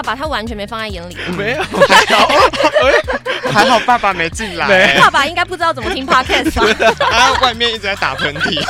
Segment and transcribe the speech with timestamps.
[0.00, 2.28] 爸爸他完全没放在眼里， 没有， 还好，
[3.52, 6.96] 还好爸爸没进来，爸爸应该不知道怎么听 podcast 吧？
[7.10, 8.64] 他外面一直在打喷嚏。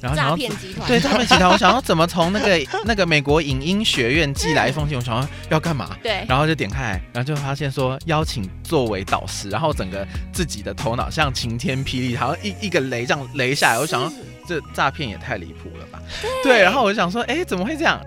[0.00, 5.90] 然后诈骗集团，对诈骗集团，我想要怎么从那个那个美国影音学院寄来一封信，我想要要干嘛？
[6.02, 14.12] 对然后就点开来，然后就发现说邀请作为导师，然后整个自己的头脑像晴天霹雳，好像一一个雷这样雷下来，我想要
[14.48, 16.00] 这诈骗也太离谱了吧？
[16.42, 18.00] 对，然后我就想说，哎，怎么会这样？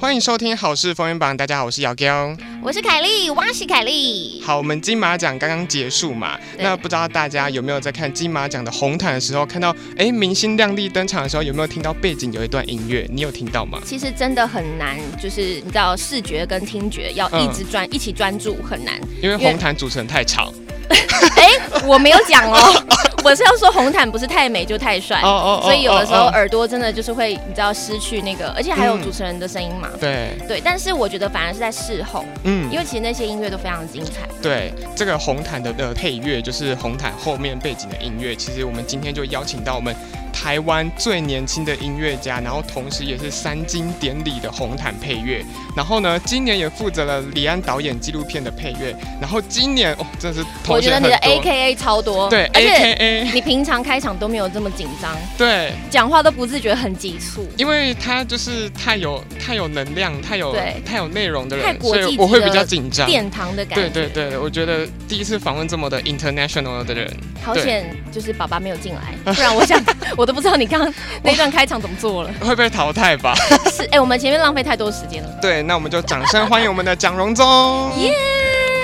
[0.00, 2.34] 欢迎收听《好事风云榜》，大家好，我是姚彪。
[2.62, 4.42] 我是凯莉，我是凯莉。
[4.42, 13.06] 好，我们金马奖刚刚结束嘛，那不知道大家有没有在看金马奖的红毯的时候，看到哎明星亮丽登场的时候，有没有听到背景有一段音乐？
[13.12, 13.78] 你有听到吗？
[13.84, 18.98] 其实真的很难，就是你知道视觉跟听觉要一直专、一起专注很难。
[19.22, 20.50] 因为红毯主持人太吵。
[21.36, 21.48] 哎、
[21.86, 22.84] 我没有讲哦，
[23.24, 29.88] 我是要说红毯不是太美就太帅，哦所以有的时候哦耳朵真的就是会你知道失去那个，而且还有嗯主持人的声音嘛。
[30.00, 34.28] 对，对，但是我觉得反而是在事后，嗯因为其实那些音乐都非常精彩。
[34.42, 38.34] 对，这个红毯的的配乐就是红毯后面背景的音乐。
[38.34, 39.94] 其实我们今天就邀请到我们
[40.42, 45.44] 台湾最年轻的音乐家，然后同时也是三金典礼的红毯配乐。
[45.76, 48.96] 然后呢，今年也负责了李安导演纪录片的配乐。
[49.20, 57.46] 然后今年哦，真是我觉得你的 A K A 超多，对，A K A 你平常开场都没有这么紧张，对，讲话都不自觉很急促。
[57.58, 63.06] 因为他就是太有太有能量、太有太有内容的人，所以我会比较紧张。
[63.06, 69.78] 殿堂的感觉，对对对，我觉得第一次访问这么的 international 的人，好险，就是爸爸没有进来，不然我想
[70.16, 72.30] 我都不知道你刚刚 那段开场怎么做了。
[72.40, 73.34] 会被淘汰吧？
[73.72, 75.28] 是，哎、我们前面浪费太多时间了。
[75.42, 77.90] 对，那我们就掌声欢迎我们的蒋荣宗。
[77.98, 78.14] 耶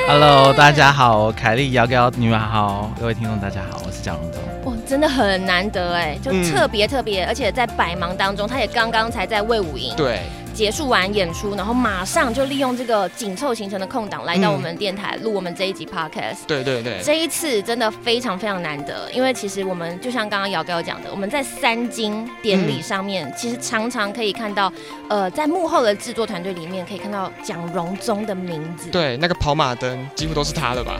[0.08, 4.40] Hello，大家好，凯莉瑶瑶，你们好，各位听众大家好，我是蒋荣宗。
[4.64, 10.22] 哇，真的很难得哎，就嗯特别特别，而且在百忙当中，他也刚刚才在魏武营对，
[10.56, 16.38] 结束完演出，然后马上就利用这个紧凑行程的空档来到嗯我们电台录我们这一集 podcast。
[16.46, 24.72] 对对对，这一次真的非常非常难得，因为其实我们就像刚刚姚哥讲的，我们在三金典礼上面，其实常常可以看到，
[25.10, 30.98] 呃，在幕后的制作团队里面可以看到蒋荣宗的名字。，对，那个跑马灯几乎都是他的吧？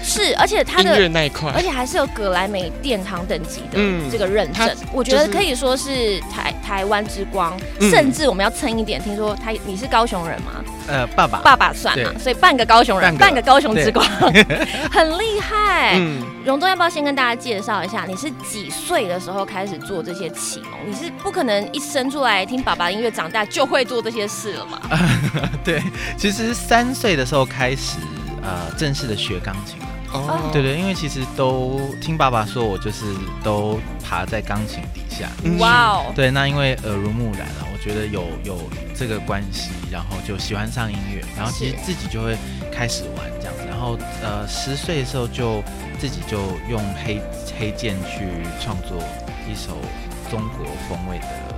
[0.00, 10.52] 是，而且他音的乐那一块而，且还是有葛莱美殿堂等级的嗯这个认证，我觉就是得可以说是台台湾之光，嗯甚至我们要蹭一点，听说他你是高雄人吗？
[10.86, 14.04] 呃，爸爸，爸爸算嘛，所以半个高雄人，半个高雄之光，
[14.92, 15.94] 很厉害。
[15.96, 20.72] 嗯，荣东要不要先跟大家介绍一下，你是几岁的时候开始做这些启蒙？
[20.86, 24.78] 你是不可能一生出来听爸爸的音乐长大就会做这些事了嘛？
[25.64, 25.82] 对，
[26.18, 27.96] 其实三岁的时候开始
[28.42, 29.86] 呃正式的学钢琴了。
[30.12, 33.06] 哦，对对，因为其实都听爸爸说，我就是
[33.42, 35.28] 都爬在钢琴底下。
[35.44, 35.58] 嗯。
[35.58, 38.58] 哇哦，对，那因为耳濡目染了，我觉得有有
[38.94, 42.36] 这个关系，然后就喜欢上音乐，然后其实自己就会
[42.72, 45.62] 开始玩这样子，然后呃十岁的时候就
[45.98, 46.38] 自己就
[46.68, 47.20] 用黑
[47.58, 48.26] 黑键去
[48.60, 49.02] 创作
[49.50, 49.78] 一首
[50.30, 51.53] 中国风味的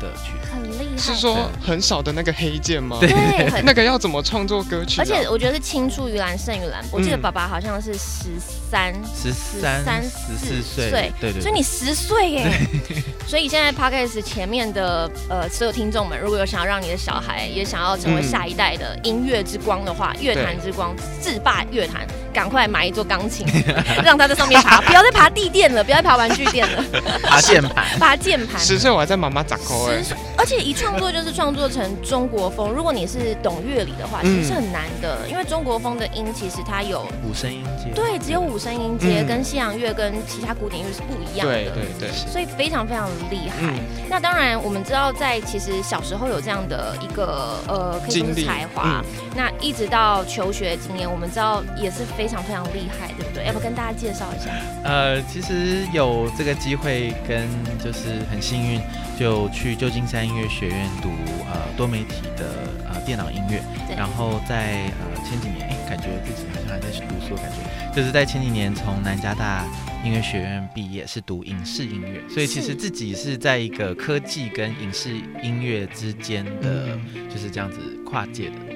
[0.00, 0.48] 的曲子。
[0.52, 2.98] 很厉害，是说很少的那个黑键吗？
[3.00, 5.04] 对对，很那个要怎么创作歌曲啊？
[5.04, 6.84] 而且我觉得是青出于蓝胜于蓝。
[6.90, 8.30] 我记得嗯爸爸好像是十
[8.70, 12.50] 三、十三、13十四岁，对对对所以你十岁耶。
[13.26, 22.06] 所以现在 podcast 前面的呃所有听众们，如果有想要让你的小孩也想要成为嗯下一代的音乐之光的话，乐坛之光制霸乐坛，
[22.36, 23.46] 赶快买一座钢琴，
[24.04, 26.84] 让他在上面爬， 不要再爬地垫了，不要再爬玩具垫了，
[27.24, 27.84] 爬键盘。
[27.98, 28.60] 爬键盘。
[28.60, 29.88] 十岁我还在妈妈掌口
[30.36, 32.70] 而且一创作就是创作成中国风。
[32.70, 41.54] 如果你是懂乐理的话，其嗯实是很难的，因为中国风的音其实它有五声音阶，对，只有五声音阶，嗯跟西洋乐跟其他古典乐是不一样的。
[41.54, 43.72] 对对对，所以非常非常厉害。
[43.72, 49.02] 嗯那当然，我们知道在其实小时候有这样的一个呃，可以说是才华。
[49.02, 49.04] 嗯
[49.36, 53.46] 那一直到求学经验，我们知道也是非常非常厉害，对不对？
[53.46, 54.50] 要不跟大家介绍一下？
[54.84, 57.46] 呃，其实有这个机会跟
[57.82, 58.80] 就是很幸运，
[59.18, 61.08] 就去旧金山音乐学院读
[61.50, 62.44] 呃多媒体的
[62.88, 69.64] 呃电脑音乐，对然后在呃前几年，哎，感觉自己好像还在读书的感觉，就是在前几年从南加大
[70.04, 75.10] 音乐学院毕业，是读影视音乐，所以其实自己是在一个科技跟影视
[75.42, 78.75] 音乐之间的，嗯就是这样子跨界的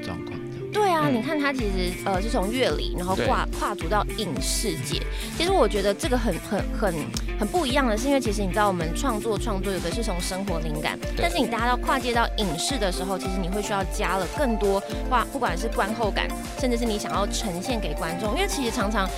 [0.72, 5.00] 对啊，嗯你看他其实呃是从乐理，然后跨跨足到影视界。
[5.36, 6.94] 其实我觉得这个很很很
[7.40, 16.28] 很不一样的是，因为其实你知道我们创作创作有的是从生活灵感，但是你搭到跨界到影视的时候，其实你会需要加了更多话，不管是观后感，
[16.58, 18.34] 甚至是你想要呈现给观众。
[18.34, 19.08] 因为其实常常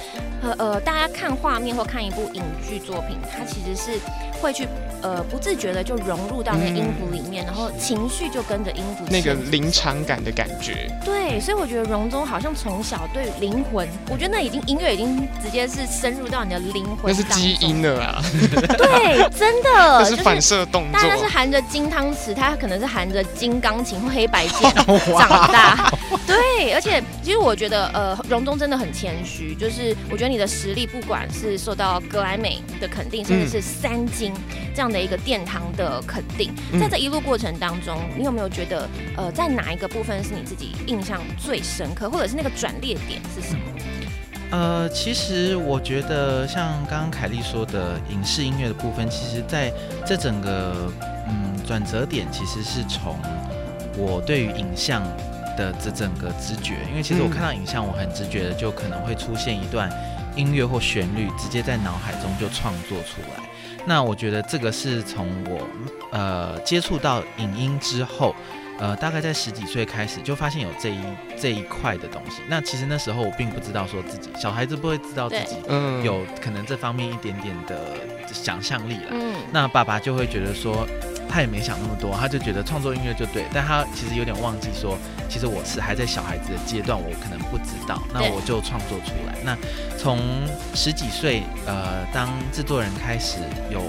[0.43, 3.99] 呃呃大家看画面或看一部影剧作品，它其实是
[4.41, 4.67] 会去
[5.03, 17.83] 呃不自觉的就融入到那音符里面，然后情绪就跟着音符那个临场感的感觉，对，所以我觉得荣宗好像从小对灵魂，我觉得那已经音乐已经直接是深入到你的灵魂，那是基因。
[17.83, 18.23] 了啊，
[18.79, 21.29] 对，真的， 那就是反射动大家是作。
[21.29, 24.73] 含着金汤匙，他可能是含着金钢琴或黑白键
[25.19, 25.93] 长大。
[26.25, 34.33] 对，而且其实我觉得，呃，荣宗真的很谦虚，就是我觉得你的实力，不管是受到格莱美的肯定，甚至是三金
[34.75, 43.61] 这样的一个殿堂的肯定，嗯在这一路过程当中，你有没有觉得，呃，在哪一个部分是你自己印象最深刻，或者是那个转捩点是什么？
[44.51, 49.73] 呃，其实我觉得像刚刚凯莉说的影视音乐的部分，其实在
[50.05, 50.93] 这整个
[51.27, 53.17] 嗯转折点，其实是从
[53.97, 55.03] 我对于影像
[55.57, 59.91] 的这整个直觉，因为其实我嗯看到影像，我很直觉的就可能会出现一段
[60.37, 63.43] 音乐或旋律，直接在脑海中就创作出来。
[63.87, 65.67] 那我觉得这个是从我
[66.11, 68.35] 呃接触到影音之后。
[68.79, 70.99] 呃，大概在十几岁开始就发现有这一
[71.39, 72.43] 这一块的东西。
[72.49, 77.79] 那其实那时候我并不知道说自己小孩子不会知道自己嗯有可能这方面一点点的
[78.33, 79.11] 想象力了。
[79.13, 80.85] 嗯，那爸爸就会觉得说，
[81.33, 84.99] 他也没想那么多，他就觉得创作音乐就对，但他其实有点忘记说，
[85.29, 89.35] 其实我是还在小孩子的阶段，我可能不知道，那我就创作出来。
[89.43, 89.57] 那
[89.99, 90.21] 从
[90.75, 93.39] 十几岁，呃，当制作人开始
[93.71, 93.83] 有。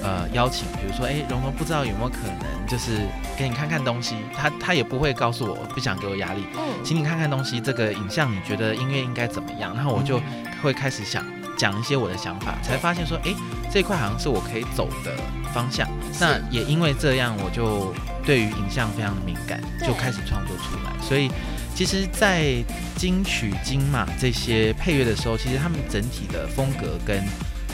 [0.00, 3.00] 呃，邀请，比如说，哎，蓉蓉不知道有没有可能，就是
[3.36, 9.74] 给你看看东西，他他也不会告诉我，不想给我压力，嗯，请你看看东西，这个影像你觉得音乐应该怎么样？
[9.74, 10.20] 然后我就
[10.62, 11.26] 会开始想
[11.58, 13.34] 讲一些我的想法，才发现说，诶，
[13.70, 15.12] 这一块好像是我可以走的
[15.52, 15.86] 方向。
[16.20, 17.92] 那也因为这样，我就
[18.24, 20.92] 对于影像非常的敏感，就开始创作出来。
[21.02, 21.28] 所以
[21.74, 22.54] 其实，在
[22.96, 27.22] 金曲、金马这些配乐的时候，其实他们整体的风格跟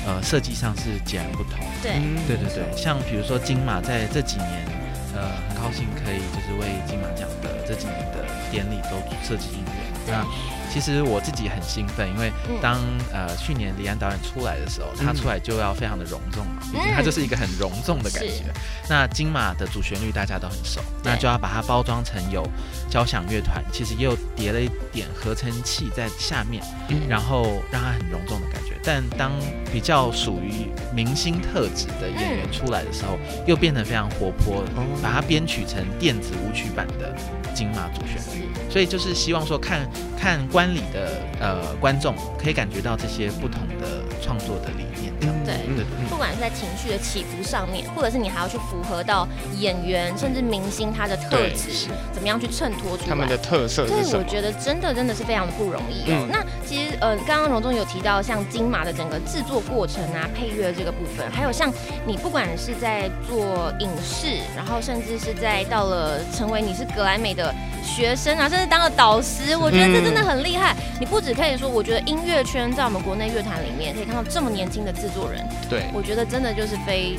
[0.06, 1.60] 呃设计上是截然不同。
[1.82, 4.66] 对，嗯对对对，像比如说金马在这几年，
[5.14, 9.72] 呃，很高兴可以就是为金马奖的这几年的典礼都设计音乐。
[10.06, 10.24] 那
[10.74, 12.58] 其实我自己很兴奋，因为嗯。
[12.60, 12.80] 当
[13.12, 15.14] 呃去年李安导演出来的时候，他嗯。
[15.14, 18.38] 出来就要非常的隆重嘛，毕竟嗯他就是一个很隆重的感是。
[18.38, 18.44] 觉。
[18.88, 22.44] 那金马的主旋律大家都很熟，那就要把它包装成有
[22.90, 27.06] 交响乐团，其实也有叠了一点合成器在下面，嗯。
[27.08, 28.63] 然后让它很隆重的感觉。
[28.84, 29.32] 但当
[29.72, 37.14] 比较属于明星特质的演员出来的时候，又变得非常活泼，哦把它编曲成电子舞曲版的
[37.54, 38.44] 金马主旋律。
[38.68, 39.88] 所以就是希望说看
[40.18, 45.12] 看观礼的呃观众可以感觉到这些不同的创作的理念。
[45.20, 49.26] 这样对嗯对不管是在情绪的起伏上面，或者是你还要去符合到
[49.58, 53.08] 演员甚至明星他的特质，怎么样去衬托出来。
[53.08, 54.18] 他们的特色是对？
[54.18, 56.26] 我觉得真的真的是非常的不容易哦。
[56.26, 61.72] 嗯那其实呃，刚刚荣总有提到像金马的整个制作过程啊、配乐这个部分，还有像
[62.06, 70.73] 你不管是在做影视，然后甚至是在到了成为你是格莱美的学生啊，甚至当了导师，我觉得这真的很厉害。
[71.00, 77.16] 你不只可以说，我觉得音乐圈在我们国内乐坛里面可以看到这么年轻的制作人，对，我觉得真的就是非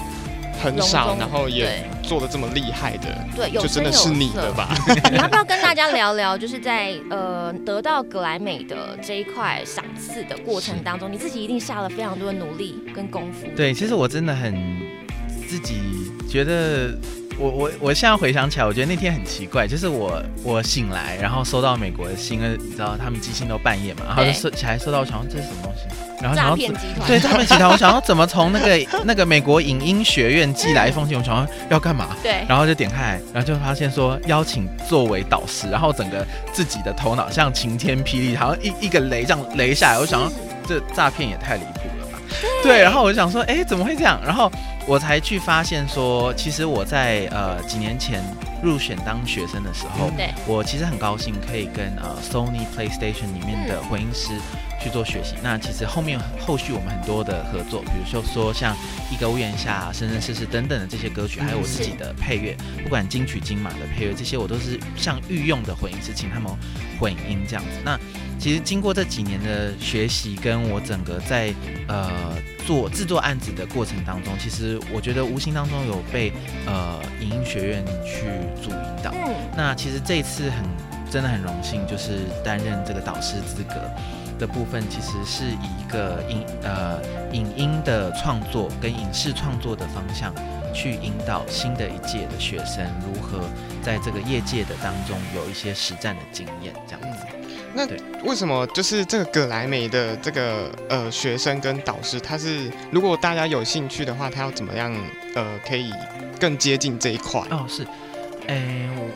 [0.64, 4.74] 很少，然后也做的这么厉害的，对就真的是你的吧？
[5.12, 13.46] 你 要不要跟大家聊聊，就是在呃得到格莱美的这一块赏赐的过程当中，你自己一定下了非常多的努力跟功夫。
[13.56, 14.56] 对，其实我真的很
[15.48, 15.76] 自己
[16.30, 16.98] 觉得。
[17.38, 25.84] 我我我现在回想起来，我觉得那天很奇怪，就是我我醒来，然后收到美国的信，因为你知道他们寄信都半夜嘛，然后就收起来收到，我想说这是什么东西，
[26.22, 26.56] 然后想诈要
[27.08, 32.16] 对诈骗集团，我想要怎么从那个那个美国影音学院寄来一封信，我想要要干嘛？
[32.24, 40.32] 对然后就点开来，然后就发现说邀请作为导师，然后整个自己的头脑像晴天霹雳，好像一一个雷这样雷下来，我想要
[40.66, 41.95] 这诈骗也太离谱了吧？
[42.64, 44.20] 对，然后我就想说，哎，怎么会这样？
[44.24, 44.52] 然后
[44.88, 48.24] 我才去发现说，其实我在呃几年前
[48.64, 54.30] 入选当学生的时候，对我其实很高兴可以跟呃 Sony PlayStation 里面的混音师
[54.82, 55.36] 去做学习。
[55.44, 58.76] 那其实后面后续我们很多的合作，比如说说像
[59.12, 66.52] 一个屋檐下、生生世世等等的这些歌曲，还有我自己的配乐，不管金曲、金马的配乐，这些我都是像御用的混音师，请他们
[67.00, 67.80] 混音这样子。
[67.84, 68.00] 那
[68.38, 71.54] 其实经过这几年的学习，跟我整个在
[71.88, 76.32] 呃做制作案子的过程当中，其实我觉得无形当中有被
[76.68, 78.26] 呃影音学院去
[78.62, 79.12] 主引导。
[79.14, 80.64] 嗯，那其实这一次很
[81.10, 83.76] 真的很荣幸，就是担任这个导师资格
[84.38, 87.00] 的部分，其实是以一个影呃
[87.32, 90.34] 影音的创作跟影视创作的方向，
[90.74, 93.40] 去引导新的一届的学生如何
[93.82, 97.26] 在这个业界的当中有一些实战的经验，这样子。
[97.76, 97.86] 那
[98.24, 104.96] 为什么就是这个葛莱美的这个呃学生跟导师，他是如果大家有兴趣的话，他要怎么样
[105.36, 105.92] 呃可以
[106.40, 107.42] 更接近这一块？
[107.52, 107.86] 哦，是，
[108.48, 109.10] 诶、我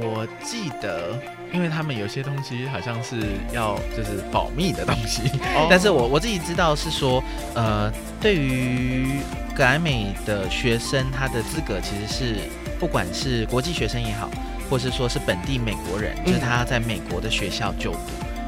[0.00, 1.16] 我记得，
[1.52, 3.16] 因为他们有些东西好像是
[3.52, 5.22] 要就是保密的东西，
[5.54, 5.68] 哦。
[5.70, 7.22] 但是我我自己知道是说，
[7.54, 9.20] 呃，对于
[9.54, 12.36] 格莱美的学生，他的资格其实是
[12.78, 14.28] 不管是国际学生也好，
[14.70, 17.98] 或是说是本地美国人，就是嗯他在美国的学校就读。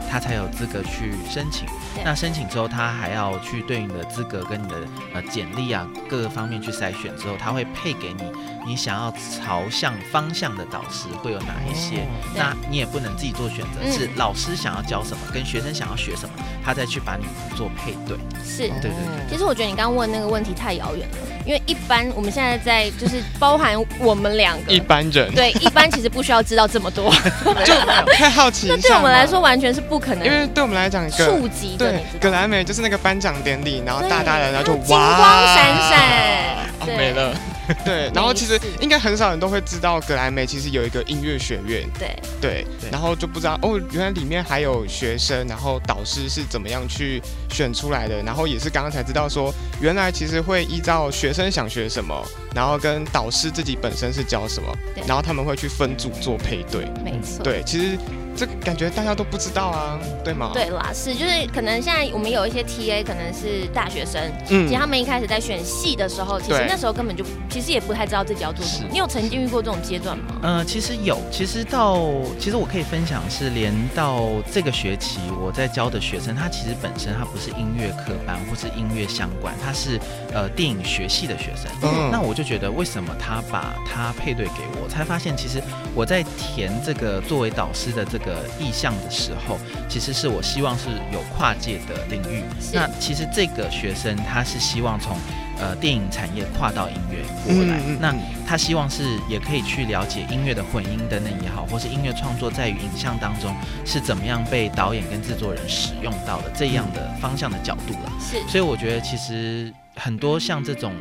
[0.09, 1.67] 他才有资格去申请。
[2.05, 4.77] 那申请之后，他还要去对你的资格跟你的
[5.15, 8.23] 呃简历啊各个方面去筛选之后，他会配给你
[8.67, 9.13] 你想要
[9.45, 11.97] 朝向方向的导师会有哪一些。
[12.03, 17.25] 哦那你也不能自己做选择，嗯是老师想要教什么，跟学生想要学什么，他再去把你
[17.57, 18.17] 做配对。
[18.45, 18.69] 是。
[18.69, 27.13] 对对对其实我觉得你刚刚问那个问题太遥远了，因为一般我们现在在就是包含我们两个一，般人对，一般其实不需要知道这么多，
[27.65, 27.75] 就
[28.15, 32.19] 太好奇那对我们来说完全是不可能因为对我们来讲，葛触及的，对你知道吗？
[32.23, 37.35] 葛莱美就是那个颁奖典礼，然后对大大的，然后就它金哇，光闪闪，对哦没了。
[37.85, 54.77] 对，然后其实应该很少人都会知道格莱美其实有一个音乐学院，对，对，然后就不知道哦，原来里面还有学生，然后导师是怎么样去选出来的，然后也是刚刚才知道说，原来其实会依照学生想学什么，然后跟导师自己本身是教什么，
[55.07, 57.43] 然后他们会去分组做配对，没错。
[57.45, 57.99] 对，其实
[58.37, 68.89] 这感觉大家都不知道啊，对吗？，对啦，是就是可能现在我们有一些 TA 可能是大学生，嗯其实他们一开始在选系的时候，其实那时候根本就其实也不太知道自己要做什么。
[68.91, 70.37] 你有曾经遇过这种阶段吗？
[70.43, 71.99] 呃，其实有，其实到
[72.39, 80.01] 其实我可以分享是，连到这个学期我在教的学生，他其实本身他不是音乐科班或是音乐相关，他是
[80.33, 81.71] 呃电影学系的学生。
[81.83, 85.63] 嗯那我就觉得，为什么他把他配对给我，才发现其实
[85.95, 88.22] 我在填这个作为导师的这个
[88.59, 92.43] 意向的时候，其实是我希望是有跨界的领域。
[92.73, 95.17] 那其实这个学生他是希望从
[95.59, 98.15] 呃电影产业跨到音乐过来，那
[98.47, 108.13] 他希望是也可以去了解音乐的混音等等也好，或是音乐创作在于影像当中是怎么样被导演跟制作人使用到的这样的方向的角度了。
[108.21, 110.95] 是所以我觉得其实很多像这种。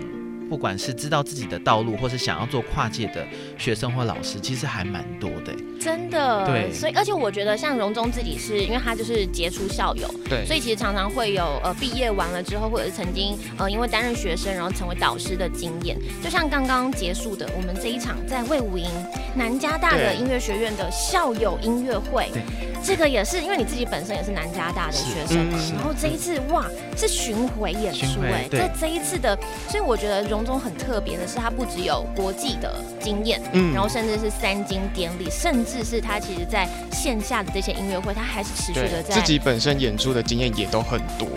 [0.51, 3.25] 不管是知道自己的道路，或是想要做跨界的
[3.57, 5.55] 学生或老师，其实还蛮多的。
[5.79, 6.69] 真的，对。
[6.73, 15.97] 所以而且我觉得像荣中自己是因为他就是杰出校友，对，所以其实常常会有呃毕业完了之后，或者是曾经呃因为担任学生然后成为导师的经验。
[16.21, 18.89] 就像刚刚结束的我们这一场在魏武营
[19.33, 22.29] 南加大的音乐学院的校友音乐会。
[22.33, 22.43] 对，
[22.83, 25.37] 这个也是因为你自己本身也是南加大的学生
[25.75, 26.65] 然后这一次哇
[26.97, 28.59] 是巡回演出哎，回对。
[28.59, 29.37] 这这一次的，
[29.69, 33.73] 所以我觉得荣总很特别的是，他不只有国际的经验，嗯。
[33.73, 41.27] 然后甚至是三金典礼，甚至是他其实在线下的这些音乐会，他还是持续的在自己本身演出的经验也都很多，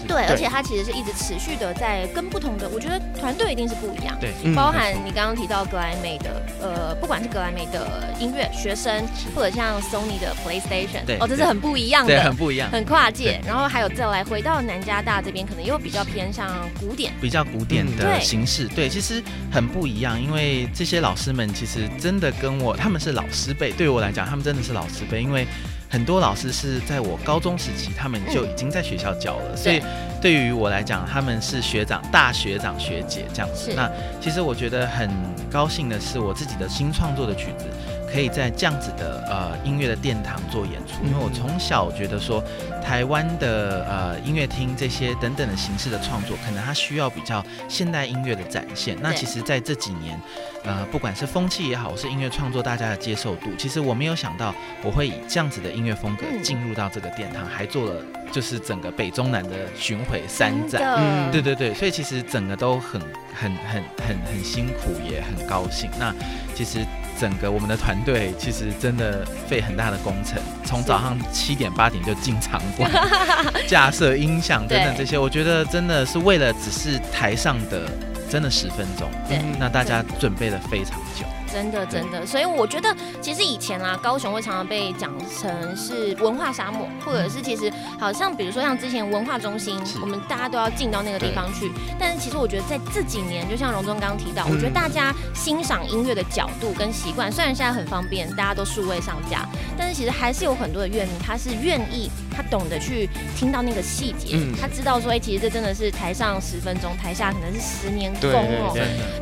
[0.00, 4.16] 是对，而且它其实是一直持续的在跟不同的，我觉得团队一定是不一样。
[4.20, 12.70] 对，嗯包含你刚刚提到格莱美的，呃，不管是格莱美的音乐学生，或者像 Sony 的 PlayStation，对哦，这是很不一样对，的很，不一样。
[12.70, 13.40] 很跨界。
[13.46, 25.46] 然后还有再来回到南加大这边，可能又比较偏向古典，比较古典嗯的形式，对，其实很不一样，因为这些老师们其实真的跟我，他们是老师辈，对我来讲，他们真的是老师辈，因为
[25.90, 29.82] 很多老师是在我高中时期，他们就已经在学校教了，所以
[30.20, 33.72] 对于我来讲，他们是学长、大学长、学姐这样子。
[33.74, 33.90] 那
[34.20, 35.10] 其实我觉得很
[35.50, 37.64] 高兴的是，我自己的新创作的曲子。
[38.12, 42.42] 可以在这样子的呃音乐的殿堂做演出，因为我从小觉得说，
[42.82, 48.96] 台湾的呃音乐厅这些等等的形式的创作，可能它需要比较现代音乐的展现。
[49.00, 50.18] 那其实在这几年，
[50.64, 60.82] 呃，不管是风气也好，是音乐创作大家的接受度，其实我没有想到我会以这样子的音乐风格嗯进入到这个殿堂，还做了就是整个北中南的巡回三站。
[60.98, 63.00] 嗯对对对，所以其实整个都很
[63.34, 65.90] 很很很很辛苦，也很高兴。
[65.98, 66.14] 那
[66.54, 66.78] 其实
[67.18, 72.90] 整个我们的团队其实真的费很大的工程，从早上七点八点就进场馆，
[73.66, 77.88] 架设音响等等这些，我觉得真的是为了只是台上的
[78.30, 81.24] 真的十分钟，嗯那大家准备了非常久。
[81.52, 91.70] 真的真的，所以我觉得其实以前啊，高雄会常常被讲成是文化沙漠，或者是其实好像比如说像之前文化中心，我们大家都要进到那个地方去。
[91.98, 108.72] 但是其实我觉得在这几年，就像荣忠刚刚提到，我觉得嗯大家欣赏音乐的角度跟习惯，虽然现在很方便，大家都数位上架，但是其实还是有很多的乐迷，他是愿意，他懂得去听到那个细节，嗯他知道说，哎、其实这真的是台上十分钟，台下可能是十年功哦。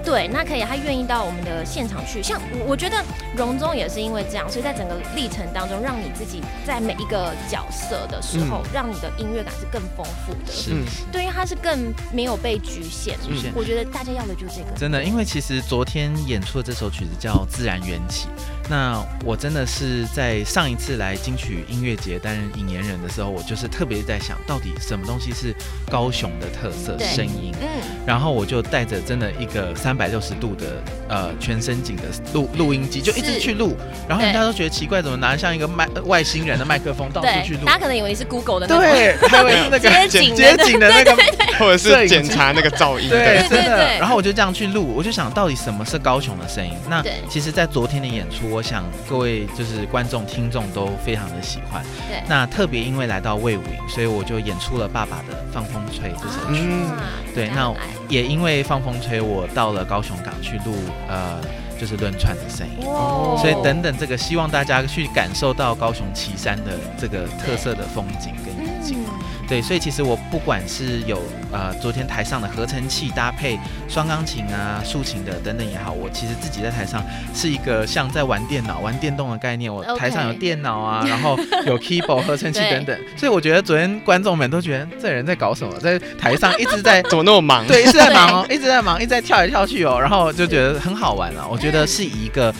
[0.05, 2.23] 对那可以，他愿意到我们的现场去。
[2.23, 3.03] 像我，我觉得
[3.35, 10.53] 荣中也是因为这样，所以在整个历程当中，让你自己在每一个角色的时候，让你的音乐感是更丰富的。
[10.53, 13.17] 是嗯对，因为它是更没有被局限。
[13.27, 14.77] 局限我觉得大家要的就是这个。
[14.77, 18.27] 真的，因为其实昨天演出的这首曲子叫《自然缘起》，
[18.69, 25.55] 那我真的是在上一次来金曲音乐节担任引言人的时候，我就是特别在想到底什么东西是
[25.91, 27.69] 高雄的特色声音，嗯，
[28.07, 33.77] 然后我就带着真的一个三百六十度的呃全身景的录录音机，就一直去录，
[34.09, 37.75] 然后人家都觉得奇怪，怎么拿像一个麦外星人的麦克风到处去，录大？
[37.75, 38.79] 家可能以为你是 Google 的那。
[38.79, 41.17] 对， 还以为是那个街景的街景的那个
[41.59, 43.99] 或者是检查那个噪音，对，对真的。
[43.99, 46.73] 然后我就这样去录，我就想到底什么是高雄的声音？
[46.89, 51.85] 那对其实，在昨天的演出，我想各位就是观众、听众都非常的喜欢。
[52.09, 56.63] 对那特别因为来到魏武营，所以我就演出了爸爸的《放风吹》这首曲。
[56.65, 57.03] 嗯啊
[57.35, 57.71] 对，那
[58.09, 60.75] 也因为《放风吹》，我到了高雄港去录
[61.07, 61.39] 呃，
[61.79, 62.87] 就是轮船的声音。
[62.87, 68.99] 哇所以等等，这个希望大家去感受到高雄旗山的这个特色的风景跟意境。
[69.07, 69.16] 嗯，
[69.49, 71.23] 对，所以其实我不管是有
[71.53, 79.73] 呃昨天台上的合成器搭配双钢琴啊、竖琴的等等也好，我其实自己在台上是一个像在玩电脑、玩电动的概念。
[79.73, 87.67] 我台上有电脑啊，然后有 keyboard 合成器等等，所以我觉得昨天观众们都觉得这人在搞什么，在台上一直在 怎么那么忙？
[87.67, 91.47] 对，一直在忙哦，一直在忙，一直在跳来跳去哦，然后就觉得很好玩啊。
[91.49, 92.53] 我觉得是一个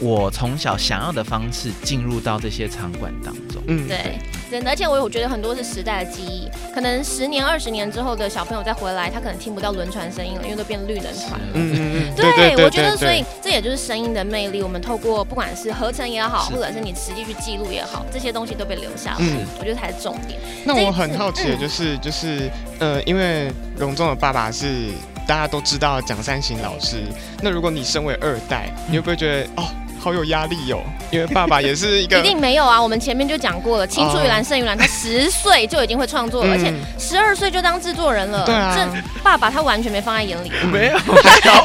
[0.00, 3.62] 我从小想要的方式进入到这些场馆当中。
[3.66, 4.18] 嗯，对，
[4.50, 11.46] 真的，而且我我觉得很多是时代的记忆，可能十年、二十年之后的小朋友再回来，他可能听不到轮船声音了，因为都变绿人船了。
[11.54, 14.62] 嗯嗯嗯，对，我觉得，所以这也就是声音的魅力。
[14.62, 20.38] 我们透过不管是合成也好，或者是你实际去记录也好，这些东西都被留下来，嗯我觉得才是重点。
[20.64, 24.90] 那我很好奇的嗯就是，就是呃，因为荣仲的爸爸是
[25.26, 27.02] 大家都知道蒋三行老师，
[27.42, 29.64] 那如果你身为二代，你会不会觉得哦，
[29.98, 30.80] 好有压力哦？
[31.10, 32.80] 因为爸爸也是一个 一定没有啊！
[32.80, 38.44] 我们前面就讲过了，青出于蓝胜于蓝，他十岁就已经会创作了，而且嗯十二岁就当制作人了。
[38.44, 40.50] 对啊这爸爸他完全没放在眼里。
[40.70, 41.64] 没有， 还好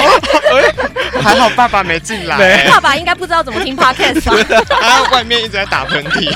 [1.22, 4.65] 还好爸爸没进来，爸爸应该不知道怎么听 podcast 吧？
[4.82, 6.34] 他外面一直在打喷嚏，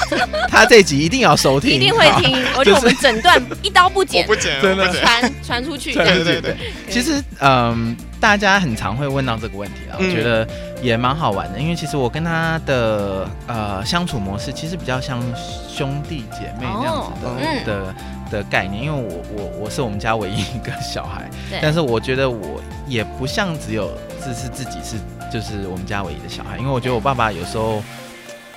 [0.50, 5.94] 他这集一定要收听，一定会听，而且我们整段一刀不剪不，剪，真的传传出去。
[5.94, 6.58] 对对对对，
[6.90, 10.48] 其实，嗯，大家很常会问到这个问题啊，我嗯觉得
[10.82, 15.22] 也蛮好玩的，因为其实我跟他的呃相处模式其实比较像
[15.70, 17.66] 兄弟姐妹这样子的、哦嗯。
[17.66, 17.96] 的
[18.30, 21.30] 的概念，因为我我我是我们家唯一一个小孩，
[21.62, 23.90] 但是我觉得我也不像只有
[24.22, 24.98] 只是自己是
[25.32, 27.82] 就是我们家唯一的小孩，因为我觉得我爸爸有时候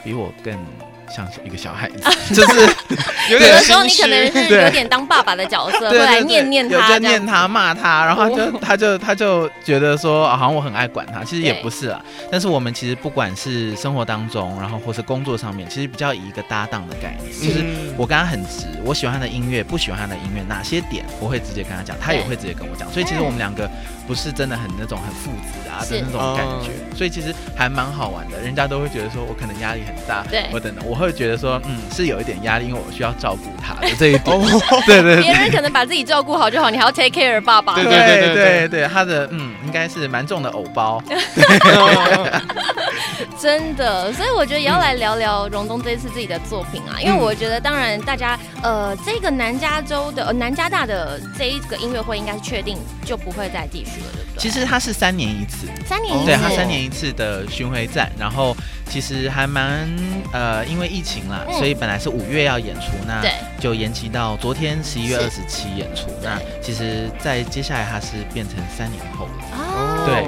[0.03, 0.59] 比我更
[1.11, 2.03] 像一个小孩子，
[2.35, 2.61] 就是
[3.31, 6.91] 有点有的时候你可能是有点当爸爸的角色，会来念念他这样。
[6.91, 12.01] 在念他骂他，然后他就哦他就他就觉得说，啊好像我很爱管他，其实也不是啦。
[12.31, 22.91] 但是我们其实不管是生活当中，然后或是工作上面，其实比较以一个搭档的概念，就是嗯我跟他很直，我喜欢他的音乐，不喜欢他的音乐，哪些点我会直接跟他讲，他也会直接跟我讲。
[22.93, 23.69] 所以其实我们两个
[24.07, 28.41] 不是真的很那种很父子啊的那种感觉，所以其实还蛮好玩的。
[28.41, 34.23] 人家都会觉得说我可能压力很大，对我等等，我会觉得说嗯是有一点压力，因为我需要照顾他的这一点。
[34.37, 34.41] 哦，
[34.87, 37.75] 对对对别人可能把自己照顾好就好， 你还要 take care 爸爸。
[37.75, 41.03] 对对对对对，他的嗯应该是蛮重的偶包，
[43.39, 54.20] 真的，所以我觉得也要来聊聊荣东这一次自己的作品啊，因为嗯我觉得当然大家呃这个南加州的呃南加大的这一个音乐会应该是确定就不会再继续了，对？
[54.41, 58.57] 其实他是三年一次，哦三年一次，对他三年一次的巡回战，然后
[58.89, 59.87] 其实还蛮
[60.33, 61.53] 呃因为疫情啦，嗯。
[61.59, 63.23] 所以本来是五月要演出，那
[63.61, 66.07] 就延期到昨天十一月二十七演出。
[66.23, 70.25] 那其实，在接下来它是变成三年后了，哦，对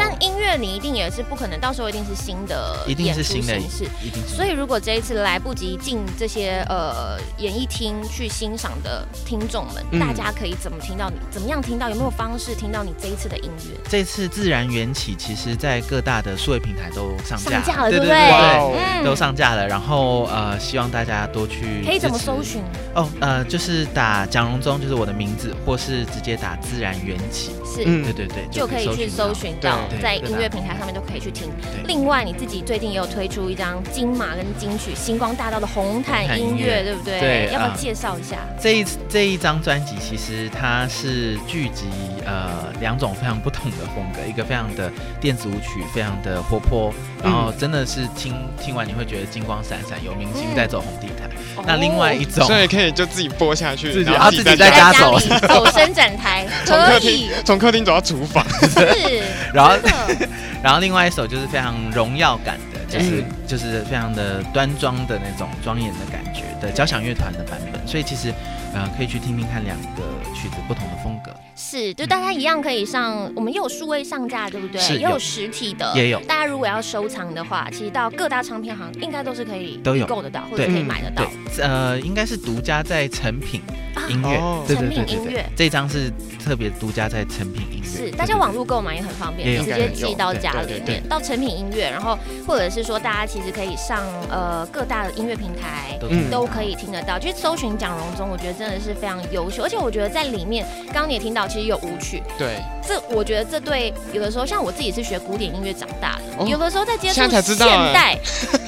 [0.53, 3.85] 乐你一定也是不可能，到时候一定是新的一定演出是新的形式。
[4.03, 4.37] 一定是。
[4.37, 11.17] 所以，如果这一次来不及进这些呃演艺厅去欣赏的听众们，嗯大家可以怎么听到你？
[11.31, 11.89] 怎么样听到？
[11.89, 13.77] 有没有方式听到你这一次的音乐？
[13.89, 19.05] 这次自然缘起，其实在各大的数位平台都上架上架了，对对不对？
[19.05, 19.67] 都上架了。
[19.67, 22.63] 然后呃，希望大家多去可以怎么搜寻？
[22.95, 27.83] 哦，呃，就是打蒋荣忠，就是我的名字，或是直接打自然缘起，是。
[27.85, 29.33] 嗯对对对，就可以去搜。
[29.33, 31.49] 寻到，在对音乐平台上面都可以去听。
[31.87, 37.21] 另外，你自己最近也有推出一张金马跟金曲星光大道的红毯音乐，对不对？
[37.21, 38.39] 对要不要啊介绍一下？
[38.61, 41.87] 这一这一张专辑其实它是聚集
[42.27, 51.31] 呃两种非常不同的风格，一个非常的电子舞曲，非常的活泼，然后真的是听听完你会觉得金光闪闪，有明星在走红地毯。
[51.67, 55.19] 那另外一哦种，所以可以就自己播下去，自己然后啊自己在在家走。
[55.21, 59.23] 家走伸展台从客厅，从客厅走到厨房， 是，
[59.55, 59.77] 然后
[60.63, 68.33] 然后另外一首就是非常荣耀感的，就是嗯就是非常的端庄的那种庄严的感觉的交响乐团的版本，所以其实
[68.75, 70.03] 呃可以去听听看两个
[70.35, 74.81] 曲子不同的风格，是，就大家一样可以上，我们也有数位上架，对不对？
[74.81, 83.61] 是有也有实体的，也有大家如果要收藏的话，其实到各大唱片行应该都是可以都有购得到，或者对可以买得到对。，呃应该是独家在成品
[83.95, 86.11] 啊音乐，哦对对成对对对品音乐，这张是
[86.43, 95.99] 特别独家在成品音乐，是，大家网络购买也很方便，直接寄到家里面，到成品音乐，然后或者是说大家其实可以上呃各大的音乐平台。
[96.01, 106.47] 都嗯都可以听得到，就是搜寻蒋荣宗，我觉得真的是非常优秀，而且我觉得在里面，刚刚你也听到，其实有舞曲，对，这我觉得这对有的时候，像我自己是学古典音乐长大的，哦。
[106.47, 108.17] 有的时候在接触现代，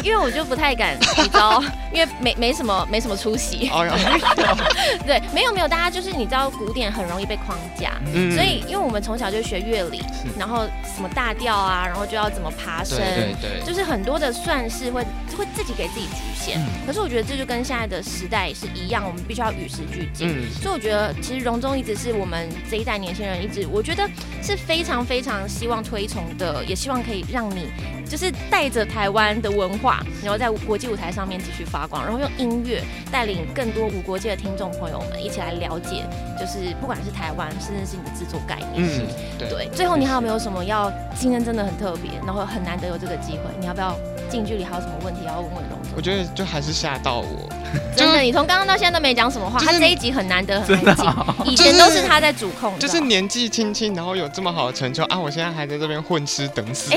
[0.02, 1.62] 因为我就不太敢，你知道，
[1.94, 3.70] 因为没没什么没什么出息，
[5.06, 8.34] 对，没有没有，大家就是你知道古典很容易被框架，嗯。
[8.34, 10.02] 所以因为我们从小就学乐理，
[10.36, 10.64] 然后
[10.96, 15.04] 什么大调啊，然后就要怎么爬升，对对对，就是很多的算式会
[15.38, 16.58] 会自己给自己局限。
[16.58, 16.66] 嗯。
[16.84, 20.28] 可是我觉得这就跟现在的时代是一样，我们必须要与时俱进。
[20.28, 24.08] 嗯，所以我觉得，其实荣中一直是我们这一代年轻人一直，我觉得
[24.42, 27.68] 是非常非常希望推崇的，也希望可以让你
[28.08, 36.04] 就是带着台湾的文化，然后在国际舞台上面继续发光，然后用音乐带领更多无国界的听众朋友们一起来了解，
[36.38, 38.74] 就是不管是台湾，甚至是你的制作概念。
[38.76, 39.06] 嗯，
[39.38, 40.92] 对，对，最后你还有没有什么要？
[41.16, 43.96] 今天真的很特别，然后很难得有这个机会，你要不要
[44.28, 45.92] 近距离还有什么问题要问问荣中？
[45.96, 47.48] 我觉得就还是吓到我，
[47.96, 55.18] 真的，你从刚刚到现在都没讲什么话，就是他这一集很难得很真的安静，哦以前都是他在主控，就是年纪轻轻，然后有这么好的成就啊！
[55.18, 56.90] 我现在还在这边混吃等死，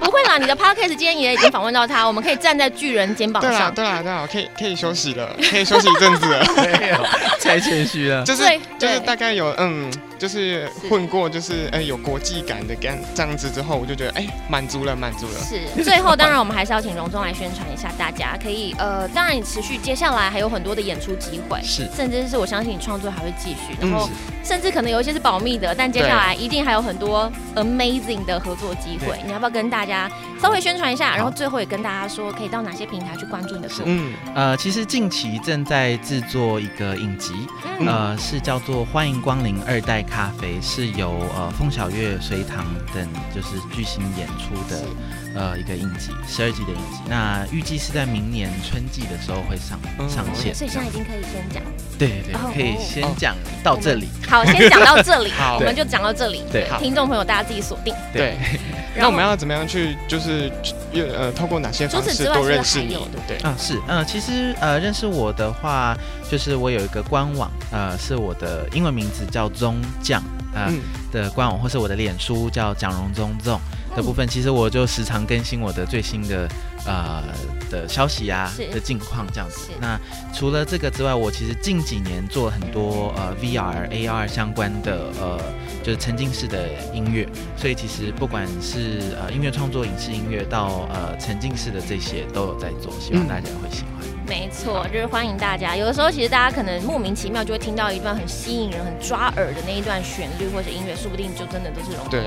[0.00, 3.74] 不会啦，你的 podcast 今天也已经访问到他，我们可以站在巨人肩膀对啦上。
[3.74, 6.98] 对啦对啦，可以可以休息了，可以休息一阵子了， 没有
[7.40, 8.42] 太谦虚了，就是
[8.78, 9.00] 就是对。
[9.04, 21.88] 大概有嗯，就是混过，就是哎有国际感的干这样子之后，我就觉得哎满足了满足了，是， 最后当然我们还是要请荣中来宣传一下，大家可以呃，当然你持续接下来还有很多的演出机会，是。
[21.94, 24.08] 甚至是我相信你创作还会继续，然嗯后
[24.42, 31.16] 甚至可能有一些是保密的，但接下来一定还有很多 amazing 的合作机会，你要不要跟大家稍微宣传一下？
[31.16, 33.94] 然后最后也跟大家说，可以到哪些平台去关注你的作品？
[33.96, 34.14] 嗯。
[34.34, 37.32] 呃，其实近期正在制作一个影集，
[37.80, 37.86] 嗯。
[37.86, 42.64] 呃，是叫做《欢迎光临二代咖啡》，是由呃凤小岳、隋唐
[42.94, 44.82] 等就是巨星演出的
[45.34, 47.00] 呃一个影集，十二集的影集。
[47.08, 50.54] 那预计是在明年春季的时候会上嗯上线。
[50.54, 51.62] 所以现在已经可以先讲，
[51.98, 54.08] 对对可以先讲到这里。
[54.28, 57.94] 好，先讲到这里， 好我们就讲到这里，对听众朋友大家自己锁定。
[58.12, 58.36] 对。
[58.96, 60.50] 那我们要怎么样去就是
[60.92, 62.88] 呃透过哪些方式除此之外，多认识你？
[62.88, 63.28] 对不？
[63.28, 65.96] 对，啊，是，呃，其实呃，认识我的话，
[66.30, 70.22] 就是我有一个官网，呃，是我的英文名字叫宗将，
[70.54, 70.80] 呃、嗯。
[71.12, 73.30] 的官网，或是我的脸书叫蒋荣宗。
[73.38, 73.60] 宗
[73.94, 76.48] 的部分，其实我就时常更新我的最新的
[76.84, 77.22] 呃
[77.70, 79.70] 的消息啊的近况这样子。
[79.80, 79.96] 那
[80.34, 85.38] 除了这个之外，我其实近几年做很多呃 VR、AR 相关的呃
[85.84, 93.93] 就是沉浸式的音乐，所以其实不管是呃音乐创作、影视音乐到呃沉浸式的这些都有在做，希望嗯大家会喜欢。
[94.26, 95.76] 没错，就是欢迎大家。
[95.76, 102.22] 有的时候其实大家可能莫名其妙就会听到一段很吸引人、很抓耳的那一段旋律或者音乐，说不定就真的都是荣总对。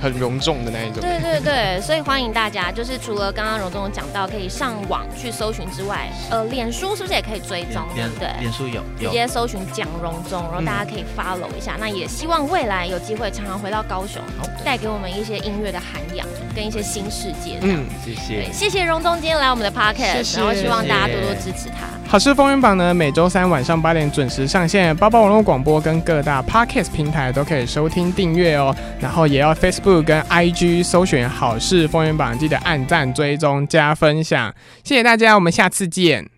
[0.00, 1.00] 很隆重的那一种。
[1.00, 8.28] 对对对，所以欢迎大家，就是除了刚刚荣总讲到可以上网去搜寻之外， 呃，脸书是不是也可以追踪，对脸不对？
[8.40, 11.76] 脸书有直接搜寻蒋荣宗，然后大家嗯可以 follow 一下。
[11.78, 14.20] 那也希望未来有机会常常回到高雄，
[14.64, 17.58] 带给我们一些音乐的涵养跟一些新世界。
[17.62, 18.52] 嗯，嗯，谢，谢。
[18.52, 21.86] 谢谢荣宗今天来我们的 podcast，然后希望大家多多支持他。
[22.08, 28.74] 好事风云榜呢，每周三晚上八点准时上线，包包网络广播跟各大 podcast 平台都可以收听订阅哦。
[29.00, 34.54] 然后也要 Facebook 跟 IG 搜寻好事风云榜，记得按赞、追踪、加分享。
[34.84, 36.35] 谢谢大家，我们下次见。